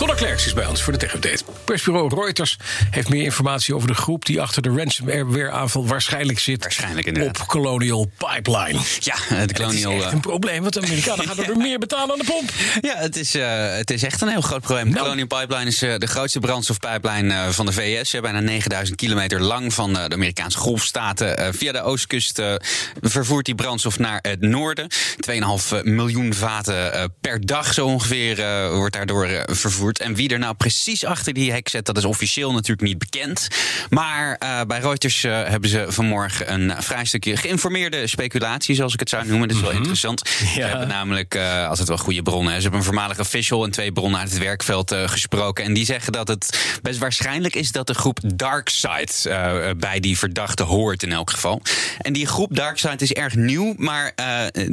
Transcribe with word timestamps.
Conor 0.00 0.16
Klerks 0.16 0.46
is 0.46 0.52
bij 0.52 0.66
ons 0.66 0.82
voor 0.82 0.92
de 0.92 0.98
tech-update. 0.98 1.44
Persbureau 1.64 2.14
Reuters 2.14 2.58
heeft 2.90 3.08
meer 3.08 3.24
informatie 3.24 3.74
over 3.74 3.88
de 3.88 3.94
groep... 3.94 4.24
die 4.24 4.40
achter 4.40 4.62
de 4.62 4.68
ransomware-aanval 4.68 5.86
waarschijnlijk 5.86 6.38
zit... 6.38 6.62
Waarschijnlijk 6.62 7.06
inderdaad. 7.06 7.40
op 7.40 7.46
Colonial 7.46 8.10
Pipeline. 8.16 8.78
Ja, 8.98 9.14
de 9.28 9.34
Het 9.34 9.50
is 9.50 9.56
Colonial... 9.56 9.92
echt 9.92 10.04
eh, 10.04 10.12
een 10.12 10.20
probleem, 10.20 10.62
want 10.62 10.74
de 10.74 10.80
Amerikanen 10.80 11.26
gaan 11.26 11.38
er 11.44 11.56
meer 11.56 11.78
betalen 11.78 12.12
aan 12.12 12.18
de 12.18 12.24
pomp. 12.24 12.50
Ja, 12.90 12.96
het 12.96 13.16
is, 13.16 13.34
eh, 13.34 13.74
het 13.76 13.90
is 13.90 14.02
echt 14.02 14.20
een 14.20 14.28
heel 14.28 14.40
groot 14.40 14.60
probleem. 14.60 14.84
De 14.84 14.90
Nou. 14.90 15.02
Colonial 15.02 15.26
Pipeline 15.26 15.66
is 15.66 15.82
eh, 15.82 15.96
de 15.98 16.06
grootste 16.06 16.38
brandstofpijplijn 16.38 17.30
eh, 17.30 17.48
van 17.48 17.66
de 17.66 17.72
VS. 17.72 18.14
Eh, 18.14 18.20
bijna 18.20 18.40
9000 18.40 18.96
kilometer 18.96 19.40
lang 19.40 19.74
van 19.74 19.98
eh, 19.98 20.08
de 20.08 20.14
Amerikaanse 20.14 20.58
golfstaten. 20.58 21.38
Eh, 21.38 21.48
via 21.52 21.72
de 21.72 21.82
oostkust 21.82 22.38
eh, 22.38 22.54
vervoert 23.00 23.44
die 23.44 23.54
brandstof 23.54 23.98
naar 23.98 24.18
het 24.22 24.40
noorden. 24.40 24.86
2,5 25.30 25.82
miljoen 25.82 26.34
vaten 26.34 26.92
eh, 26.92 27.04
per 27.20 27.46
dag 27.46 27.74
zo 27.74 27.86
ongeveer 27.86 28.40
eh, 28.40 28.68
wordt 28.68 28.94
daardoor 28.94 29.24
eh, 29.24 29.54
En 29.98 30.14
wie 30.14 30.28
er 30.28 30.38
nou 30.38 30.54
precies 30.54 31.04
achter 31.04 31.32
die 31.32 31.52
hek 31.52 31.68
zit, 31.68 31.86
dat 31.86 31.96
is 31.96 32.04
officieel 32.04 32.52
natuurlijk 32.52 32.88
niet 32.88 32.98
bekend. 32.98 33.48
Maar 33.90 34.36
eh, 34.38 34.60
bij 34.66 34.80
Reuters 34.80 35.24
eh, 35.24 35.32
hebben 35.32 35.70
ze 35.70 35.84
vanmorgen 35.88 36.52
een 36.52 36.82
vrij 36.82 37.04
stukje 37.04 37.36
geïnformeerde 37.36 38.06
speculatie, 38.06 38.74
zoals 38.74 38.92
ik 38.92 39.00
het 39.00 39.08
zou 39.08 39.26
noemen. 39.26 39.48
Dat 39.48 39.56
is 39.56 39.62
wel 39.62 39.70
interessant. 39.70 40.28
Ze 40.28 40.62
hebben 40.62 40.88
namelijk 40.88 41.34
uh, 41.34 41.68
altijd 41.68 41.88
wel 41.88 41.96
goede 41.96 42.22
bronnen. 42.22 42.54
Ze 42.54 42.60
hebben 42.60 42.78
een 42.78 42.84
voormalig 42.84 43.18
official 43.18 43.64
en 43.64 43.70
twee 43.70 43.92
bronnen 43.92 44.20
uit 44.20 44.30
het 44.30 44.38
werkveld 44.38 44.94
gesproken. 45.06 45.64
En 45.64 45.72
die 45.72 45.84
zeggen 45.84 46.12
dat 46.12 46.28
het 46.28 46.78
best 46.82 46.98
waarschijnlijk 46.98 47.54
is 47.54 47.72
dat 47.72 47.86
de 47.86 47.94
groep 47.94 48.18
Darkside 48.34 49.74
bij 49.78 50.00
die 50.00 50.18
verdachte 50.18 50.62
hoort 50.62 51.02
in 51.02 51.12
elk 51.12 51.30
geval. 51.30 51.62
En 51.98 52.12
die 52.12 52.26
groep 52.26 52.56
Darkside 52.56 53.04
is 53.04 53.12
erg 53.12 53.34
nieuw, 53.34 53.74
maar 53.76 54.14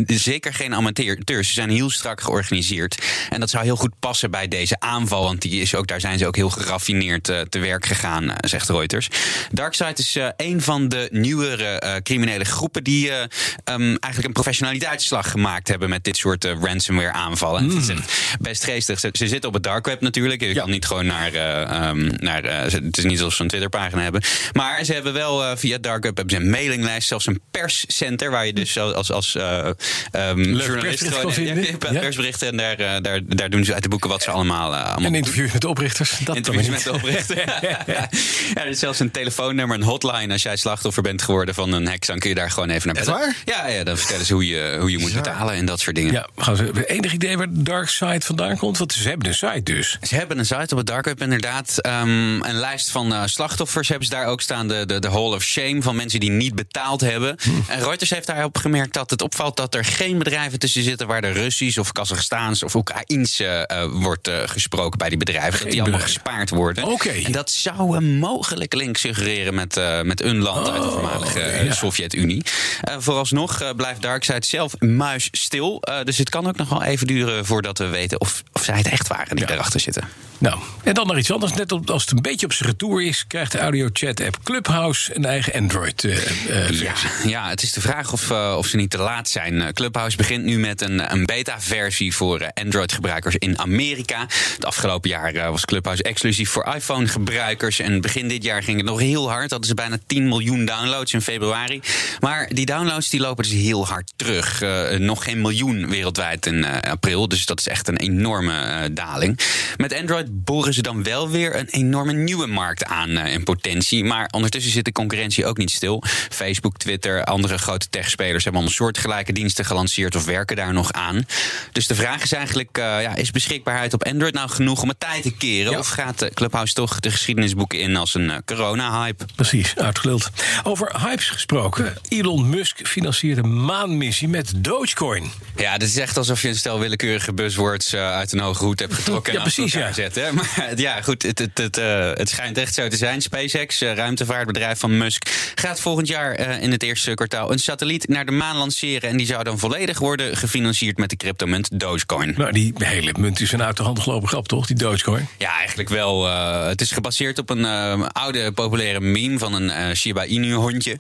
zeker 0.05 0.53
geen 0.53 0.75
amateurs. 0.75 1.47
Ze 1.47 1.53
zijn 1.53 1.69
heel 1.69 1.89
strak 1.89 2.21
georganiseerd. 2.21 3.05
En 3.29 3.39
dat 3.39 3.49
zou 3.49 3.63
heel 3.63 3.75
goed 3.75 3.99
passen 3.99 4.31
bij 4.31 4.47
deze 4.47 4.79
aanval. 4.79 5.06
Want 5.08 5.41
die 5.41 5.61
is 5.61 5.75
ook, 5.75 5.88
daar 5.88 6.00
zijn 6.00 6.17
ze 6.17 6.27
ook 6.27 6.36
heel 6.36 6.50
geraffineerd 6.50 7.30
eh, 7.30 7.41
te 7.41 7.59
werk 7.59 7.86
gegaan, 7.86 8.30
eh, 8.30 8.36
zegt 8.50 8.69
Reuters. 8.69 9.08
Darkside 9.52 9.94
is 9.95 10.16
eh, 10.16 10.27
een 10.38 10.61
van 10.61 10.89
de 10.89 11.08
nieuwere 11.11 11.99
criminele 12.03 12.44
groepen 12.44 12.83
die 12.83 13.11
eh, 13.11 13.23
ehm, 13.64 13.81
eigenlijk 13.81 14.25
een 14.25 14.31
professionaliteitsslag 14.31 15.31
gemaakt 15.31 15.67
hebben 15.67 15.89
met 15.89 16.03
dit 16.03 16.17
soort 16.17 16.44
ransomware 16.44 17.11
aanvallen. 17.11 17.61
En 17.61 17.69
Het 17.69 17.77
is 17.77 17.89
echt 17.89 18.38
best 18.39 18.64
geestig. 18.64 18.99
Ze, 18.99 19.09
ze 19.11 19.27
zitten 19.27 19.49
op 19.49 19.53
het 19.53 19.64
dark 19.64 19.86
web 19.86 20.02
natuurlijk. 20.02 20.41
Je 20.41 20.53
kan 20.53 20.69
niet 20.69 20.86
gewoon 20.86 21.05
naar, 21.05 21.33
eh, 21.33 21.61
ehm, 21.61 22.09
naar 22.17 22.44
het 22.44 22.97
is 22.97 23.03
niet 23.03 23.17
alsof 23.17 23.33
ze 23.33 23.42
een 23.42 23.47
Twitterpagina 23.47 24.02
hebben. 24.02 24.21
Maar 24.53 24.86
ze 24.86 24.94
hebben 24.94 25.14
wel 25.14 25.58
via 25.58 25.73
het 25.73 25.83
dark 25.83 26.03
web 26.03 26.17
hebben 26.17 26.36
ze 26.36 26.44
een 26.44 26.49
mailinglijst, 26.49 27.08
zelfs 27.08 27.25
een 27.25 27.42
perscenter 27.52 28.31
waar 28.31 28.45
je 28.45 28.53
dus 28.53 28.80
als, 28.80 29.11
als 29.11 29.36
ehm, 29.36 30.44
journalist 30.44 31.08
gewoon 31.08 31.33
persberichten 31.99 32.47
en 32.47 32.58
daar, 32.58 33.02
daar, 33.02 33.19
daar 33.25 33.49
doen 33.49 33.66
ze 33.66 33.73
uit 33.73 33.83
de 33.83 33.89
boeken 33.89 34.09
wat 34.09 34.21
ze 34.21 34.31
allemaal, 34.31 34.96
allemaal 34.97 35.19
En 35.19 35.25
interviews 35.25 35.51
met 35.51 35.61
de 35.61 35.67
oprichters. 35.67 36.17
Dat 36.23 36.35
Interviews 36.35 36.67
met 36.67 36.83
de 36.83 36.93
oprichter. 36.93 37.37
ja, 37.85 38.07
er 38.53 38.65
is 38.65 38.79
zelfs 38.79 38.99
een 38.99 39.11
telefoonnummer, 39.11 39.77
een 39.77 39.83
hotline. 39.83 40.33
Als 40.33 40.43
jij 40.43 40.55
slachtoffer 40.55 41.03
bent 41.03 41.21
geworden 41.21 41.55
van 41.55 41.71
een 41.71 41.87
hack, 41.87 42.05
dan 42.05 42.19
kun 42.19 42.29
je 42.29 42.35
daar 42.35 42.51
gewoon 42.51 42.69
even 42.69 42.93
naar 42.93 43.05
bellen. 43.05 43.35
Ja, 43.45 43.67
ja, 43.67 43.83
dan 43.83 43.97
vertellen 43.97 44.25
ze 44.25 44.33
hoe 44.33 44.47
je, 44.47 44.77
hoe 44.80 44.91
je 44.91 44.97
moet 44.97 45.13
betalen 45.13 45.53
en 45.53 45.65
dat 45.65 45.80
soort 45.80 45.95
dingen. 45.95 46.13
Ja, 46.13 46.27
gaan 46.37 46.55
ze 46.55 46.86
enig 46.87 47.13
idee 47.13 47.37
waar 47.37 47.47
Darkside 47.49 48.21
vandaan 48.21 48.57
komt? 48.57 48.77
Want 48.77 48.93
ze 48.93 49.07
hebben 49.07 49.27
een 49.27 49.36
site 49.36 49.63
dus. 49.63 49.97
Ze 50.02 50.15
hebben 50.15 50.39
een 50.39 50.45
site 50.45 50.67
op 50.71 50.77
het 50.77 50.87
dark 50.87 51.05
web 51.05 51.21
inderdaad. 51.21 51.77
Ehm, 51.77 52.43
een 52.43 52.55
lijst 52.55 52.91
van 52.91 53.13
eh, 53.13 53.21
slachtoffers 53.25 53.89
hebben 53.89 54.07
ze 54.07 54.13
daar 54.13 54.25
ook 54.25 54.41
staan. 54.41 54.67
De, 54.67 54.86
de, 54.86 54.99
de 54.99 55.09
Hall 55.09 55.33
of 55.33 55.43
Shame 55.43 55.81
van 55.81 55.95
mensen 55.95 56.19
die 56.19 56.31
niet 56.31 56.55
betaald 56.55 57.02
hebben. 57.02 57.37
En 57.67 57.83
Reuters 57.83 58.09
heeft 58.09 58.27
daarop 58.27 58.57
gemerkt 58.57 58.93
dat 58.93 59.09
het 59.09 59.21
opvalt 59.21 59.57
dat 59.57 59.75
er 59.75 59.86
geen 59.86 60.17
bedrijven 60.17 60.59
tussen 60.59 60.83
zitten 60.83 61.07
waar 61.07 61.21
de 61.21 61.31
Russisch 61.31 61.77
of 61.77 61.91
Kazachstaans 61.91 62.63
of 62.63 62.75
Oekraïense 62.75 63.45
eh, 63.45 63.86
wordt 63.91 64.27
eh, 64.27 64.36
gesproken 64.45 64.77
bij 64.98 65.10
die 65.10 65.17
bedrijven. 65.17 65.60
dat 65.61 65.71
die 65.71 65.82
allemaal 65.82 65.99
gespaard 65.99 66.49
worden. 66.49 66.83
Oké. 66.83 67.10
En 67.10 67.32
dat 67.32 67.52
zou 67.52 67.98
een 67.98 68.20
mogelijke 68.20 68.77
link 68.77 68.98
suggereren 68.98 69.54
met, 69.54 69.77
eh, 69.77 70.02
met 70.02 70.21
een 70.23 70.38
land 70.38 70.70
uit 70.70 70.83
de 70.83 70.89
voormalige 70.89 71.39
eh, 71.39 71.65
ja. 71.65 71.73
Sovjet-Unie. 71.73 72.43
Eh, 72.82 72.95
vooralsnog 72.99 73.76
blijft 73.76 74.02
Darkside 74.02 74.45
zelf 74.45 74.73
muisstil. 74.80 75.82
Eh, 75.82 76.04
dus 76.04 76.17
het 76.17 76.30
kan 76.30 76.48
ook 76.48 76.55
nog 76.58 76.70
wel 76.70 76.83
even 76.83 77.08
duren 77.08 77.45
voordat 77.45 77.77
we 77.77 77.86
weten 77.87 78.21
of, 78.21 78.43
of 78.54 78.64
zij 78.64 78.77
het 78.77 78.87
echt 78.87 79.08
waren 79.08 79.30
die 79.36 79.39
Ja. 79.39 79.45
daarachter 79.45 79.80
zitten. 79.80 80.04
Nou, 80.39 80.60
en 80.83 80.93
dan 80.93 81.08
nog 81.08 81.17
iets 81.17 81.32
anders. 81.32 81.54
Net 81.54 81.71
op, 81.71 81.89
als 81.89 82.02
het 82.02 82.11
een 82.11 82.21
beetje 82.21 82.45
op 82.45 82.54
zijn 82.54 82.70
retour 82.70 83.02
is, 83.04 83.26
krijgt 83.27 83.52
de 83.52 83.58
audio-chat-app 83.58 84.37
Clubhouse 84.43 85.16
een 85.16 85.26
eigen 85.26 85.54
Android-versie. 85.54 86.83
Ja, 86.83 86.93
ja, 87.26 87.49
het 87.49 87.64
is 87.64 87.71
de 87.71 87.82
vraag 87.82 88.14
of, 88.14 88.32
of 88.32 88.67
ze 88.67 88.76
niet 88.76 88.89
te 88.89 88.98
laat 88.98 89.30
zijn. 89.30 89.73
Clubhouse 89.73 90.17
begint 90.17 90.43
nu 90.43 90.60
met 90.60 90.82
een, 90.82 91.11
een 91.11 91.26
beta-versie 91.26 92.16
voor 92.16 92.52
Android-gebruikers 92.54 93.36
in 93.36 93.60
Amerika. 93.60 94.26
Het 94.55 94.66
afgelopen 94.67 95.10
jaar 95.10 95.33
eh, 95.33 95.50
was 95.50 95.66
Clubhouse 95.66 96.04
exclusief 96.04 96.50
voor 96.50 96.73
iPhone-gebruikers. 96.76 97.80
En 97.80 98.02
begin 98.02 98.28
dit 98.28 98.44
jaar 98.44 98.64
ging 98.64 98.78
het 98.78 98.86
nog 98.86 99.00
heel 99.00 99.30
hard. 99.30 99.50
Hadden 99.50 99.67
ze 99.67 99.73
bijna 99.73 99.98
10 100.08 100.28
miljoen 100.28 100.66
downloads 100.66 101.14
in 101.14 101.22
februari. 101.22 101.82
Maar 102.20 102.50
die 102.54 102.66
downloads 102.66 103.10
die 103.10 103.20
lopen 103.20 103.44
dus 103.44 103.54
heel 103.54 103.88
hard 103.88 104.14
terug. 104.16 104.61
Eh, 104.61 104.98
nog 104.98 105.23
geen 105.23 105.42
miljoen 105.42 105.89
wereldwijd 105.89 106.45
in 106.45 106.66
eh, 106.66 106.92
april. 106.92 107.28
Dus 107.28 107.45
dat 107.45 107.60
is 107.60 107.67
echt 107.67 107.88
een 107.88 107.98
enorme 107.98 108.89
daling. 108.94 109.39
Met 109.78 109.94
Android 109.94 110.44
boren 110.44 110.73
ze 110.73 110.82
dan 110.82 111.04
wel 111.04 111.30
weer 111.30 111.55
een 111.55 111.70
enorme 111.70 112.14
nieuwe 112.14 112.48
markt 112.48 112.86
aan 112.86 113.17
in 113.17 113.44
potentie. 113.44 114.04
Maar 114.04 114.28
ondertussen 114.32 114.72
zit 114.72 114.86
de 114.86 114.92
concurrentie 114.92 115.45
ook 115.45 115.58
niet 115.58 115.72
stil. 115.72 116.04
Facebook, 116.30 116.78
Twitter, 116.78 117.23
andere 117.23 117.58
grote 117.58 117.89
techspelers 117.89 118.44
hebben 118.44 118.61
allemaal 118.61 118.78
soortgelijke 118.78 119.34
diensten 119.34 119.66
gelanceerd 119.66 120.16
of 120.16 120.26
werken 120.26 120.55
daar 120.55 120.73
nog 120.73 120.92
aan. 120.92 121.26
Dus 121.72 121.88
de 121.88 121.95
vraag 121.95 122.23
is 122.23 122.34
eigenlijk: 122.34 122.78
ja, 122.78 123.16
is 123.16 123.32
beschikbaarheid 123.32 123.94
op 123.94 124.04
Android 124.04 124.34
nou 124.34 124.49
genoeg 124.57 124.81
om 124.81 124.89
het 124.89 124.99
tijd 124.99 125.23
te 125.23 125.31
keren? 125.31 125.71
Ja. 125.71 125.79
Of 125.79 125.87
gaat 125.87 126.21
eh, 126.21 126.29
Clubhouse 126.33 126.73
toch 126.73 126.99
de 126.99 127.11
geschiedenisboeken 127.11 127.79
in 127.79 127.95
als 127.95 128.13
een 128.13 128.29
eh, 128.29 128.38
corona-hype? 128.45 129.25
Precies, 129.35 129.75
uitgeluld. 129.75 130.29
Over 130.63 131.01
hypes 131.01 131.29
gesproken. 131.29 131.97
Elon 132.07 132.50
Musk 132.50 132.88
financiert 132.88 133.38
een 133.38 133.65
maanmissie 133.65 134.27
met 134.27 134.53
Dogecoin. 134.56 135.31
Ja, 135.56 135.77
dit 135.77 135.88
is 135.88 135.97
echt 135.97 136.18
alsof 136.18 136.41
je 136.41 136.47
een 136.47 136.56
stel 136.56 136.79
willekeurige 136.79 137.33
buzzwords 137.33 137.94
eh, 137.94 138.12
uit 138.12 138.31
een 138.31 138.39
hoge 138.39 138.63
hoed 138.63 138.79
hebt 138.79 138.94
getrokken. 138.94 139.15
Ja, 139.38 139.38
en 139.38 139.44
precies, 139.44 139.73
ja. 139.73 139.94
Zet, 139.94 140.15
hè? 140.15 140.31
Maar 140.38 140.74
ja, 140.75 141.01
goed, 141.01 141.24
het, 141.24 141.39
het, 141.39 141.57
het, 141.57 141.75
het 142.18 142.29
schijnt 142.29 142.57
echt 142.57 142.74
zo 142.74 142.88
te 142.88 142.97
zijn. 142.97 143.21
SpaceX, 143.21 143.81
ruimtevaartbedrijf 143.81 144.79
van 144.79 144.97
Musk, 144.97 145.51
gaat 145.56 145.79
volgend 145.79 146.07
jaar 146.07 146.39
in 146.62 146.71
het 146.71 146.83
eerste 146.83 147.13
kwartaal 147.13 147.51
een 147.51 147.59
satelliet 147.59 148.07
naar 148.07 148.25
de 148.25 148.31
maan 148.31 148.57
lanceren. 148.57 149.09
En 149.09 149.18
die 149.18 149.25
zou 149.25 149.44
dan 149.44 149.59
volledig 149.59 150.00
worden 150.00 150.38
gefinancierd 150.38 150.97
met 150.97 151.09
de 151.09 151.15
cryptomunt 151.15 151.79
Dogecoin. 151.79 152.33
Nou, 152.38 152.51
die 152.51 152.74
hele 152.77 153.13
munt 153.19 153.39
is 153.39 153.51
een 153.51 153.63
uit 153.63 153.77
de 153.77 153.83
hand 153.83 154.00
gelopen 154.00 154.27
grap, 154.27 154.46
toch? 154.47 154.68
Die 154.68 154.75
Dogecoin. 154.75 155.27
Ja, 155.38 155.57
eigenlijk 155.57 155.89
wel. 155.89 156.27
eh, 156.27 156.65
het 156.68 156.81
is 156.81 156.91
gebaseerd 156.91 157.39
op 157.39 157.50
een 157.50 157.65
eh, 157.65 158.06
oude 158.12 158.51
populaire 158.51 159.00
meme 159.00 159.38
van 159.39 159.53
een 159.53 159.69
eh, 159.69 159.95
Shiba 159.95 160.25
Inu 160.25 160.53
hondje. 160.53 160.97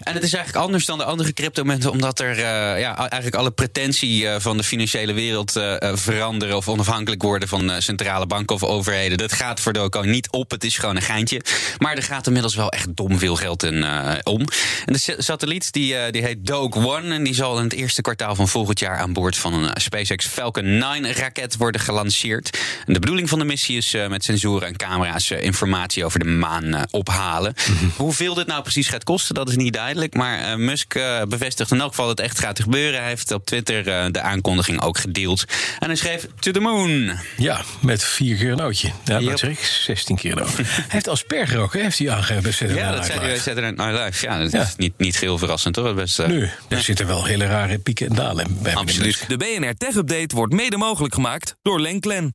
En 0.00 0.14
het 0.14 0.22
is 0.22 0.34
eigenlijk 0.34 0.64
anders 0.64 0.84
dan 0.84 0.98
de 0.98 1.04
andere 1.04 1.32
cryptomunten, 1.32 1.90
omdat 1.90 2.20
er 2.20 2.38
ja, 2.78 2.96
eigenlijk 2.96 3.34
alle 3.34 3.50
pretentie 3.50 4.28
van 4.38 4.56
de 4.56 4.62
financiële 4.62 5.12
wereld 5.12 5.52
veranderen 5.92 6.56
of 6.56 6.68
onafhankelijk 6.68 7.22
worden 7.22 7.48
van 7.48 7.82
centrale 7.82 8.26
banken 8.26 8.54
of 8.56 8.64
overheden. 8.64 9.18
Dat 9.18 9.32
gaat 9.32 9.60
voor 9.60 9.72
Dogecoin 9.72 10.10
niet 10.10 10.30
op. 10.30 10.50
Het 10.50 10.64
is 10.64 10.76
gewoon 10.78 10.96
een 10.96 11.02
geintje. 11.02 11.40
Maar 11.78 11.96
er 11.96 12.02
gaat 12.02 12.26
inmiddels 12.26 12.54
wel 12.54 12.70
echt 12.70 12.96
dom 12.96 13.18
veel 13.18 13.36
geld 13.36 13.62
in 13.62 13.84
om. 14.22 14.40
En 14.86 14.92
de 14.92 14.98
sa- 14.98 15.14
satelliet 15.18 15.72
die, 15.72 16.10
die 16.10 16.22
heet 16.22 16.46
Doge 16.46 16.78
One 16.78 17.14
en 17.14 17.22
die 17.24 17.34
zal 17.34 17.56
in 17.58 17.64
het 17.64 17.72
eerste 17.72 18.02
kwartaal 18.02 18.34
van 18.34 18.48
volgend 18.48 18.78
jaar 18.78 18.98
aan 18.98 19.12
boord 19.12 19.36
van 19.36 19.54
een 19.54 19.80
SpaceX 19.80 20.26
Falcon 20.26 20.78
9 20.78 21.12
raket 21.12 21.56
worden 21.56 21.80
gelanceerd. 21.80 22.58
En 22.90 22.96
de 22.96 23.02
bedoeling 23.02 23.28
van 23.28 23.38
de 23.38 23.44
missie 23.44 23.76
is 23.76 23.94
eh, 23.94 24.08
met 24.08 24.24
sensoren 24.24 24.68
en 24.68 24.76
camera's 24.76 25.30
eh, 25.30 25.42
informatie 25.42 26.04
over 26.04 26.18
de 26.18 26.24
maan 26.24 26.74
eh, 26.74 26.82
ophalen. 26.90 27.54
Hoeveel 27.96 28.34
dit 28.34 28.46
nou 28.46 28.62
precies 28.62 28.88
gaat 28.88 29.04
kosten, 29.04 29.34
dat 29.34 29.48
is 29.48 29.56
niet 29.56 29.72
duidelijk. 29.72 30.14
Maar 30.14 30.38
eh, 30.38 30.54
Musk 30.56 30.94
bevestigt 31.28 31.70
in 31.70 31.80
elk 31.80 31.88
geval 31.88 32.06
dat 32.06 32.18
het 32.18 32.26
echt 32.26 32.38
gaat 32.38 32.60
gebeuren. 32.60 33.00
Hij 33.00 33.08
heeft 33.08 33.32
op 33.32 33.46
Twitter 33.46 33.88
eh, 33.88 34.04
de 34.10 34.20
aankondiging 34.20 34.80
ook 34.82 34.98
gedeeld. 34.98 35.44
En 35.78 35.86
hij 35.86 35.96
schreef 35.96 36.26
to 36.38 36.50
the 36.50 36.60
moon. 36.60 37.10
Ja, 37.36 37.60
met 37.80 38.04
vier 38.04 38.36
keer 38.36 38.52
een 38.52 38.60
ootje. 38.60 38.90
Ja, 39.04 39.18
Yep. 39.18 39.30
dat 39.30 39.38
zeg 39.38 39.50
ik, 39.50 39.58
16 39.64 40.16
keer 40.16 40.40
een 40.40 40.46
hij 40.56 40.64
heeft 40.88 41.08
Asperger 41.08 41.58
ook, 41.58 41.72
hè? 41.72 41.80
heeft 41.80 41.98
hij 41.98 42.10
aangegeven 42.10 42.42
bij 42.42 42.52
Saturday 42.52 42.84
Ja, 42.84 42.92
dat 42.92 43.04
zei 43.06 43.18
hij 43.18 43.26
bij 43.26 43.36
Live. 43.36 43.48
Saturday 43.50 43.70
Night 43.70 44.04
Live. 44.04 44.26
Ja, 44.26 44.38
dat 44.38 44.52
Ja. 44.52 44.62
is 44.62 44.74
niet, 44.76 44.92
niet 44.98 45.16
geheel 45.16 45.38
verrassend 45.38 45.76
hoor. 45.76 45.94
Best, 45.94 46.18
eh, 46.18 46.26
Nu, 46.28 46.50
er 46.68 46.82
zitten 46.82 47.06
wel 47.06 47.24
hele 47.24 47.46
rare 47.46 47.78
pieken 47.78 48.08
en 48.08 48.14
dalen 48.14 48.58
bij 48.62 48.74
Absoluut. 48.74 49.24
De 49.28 49.36
BNR 49.36 49.74
Tech 49.76 49.94
Update 49.94 50.34
wordt 50.36 50.52
mede 50.52 50.76
mogelijk 50.76 51.14
gemaakt 51.14 51.54
door 51.62 51.80
Lenklen. 51.80 52.34